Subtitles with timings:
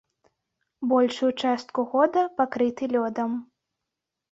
[0.93, 3.31] Большую частку года пакрыты лёдам.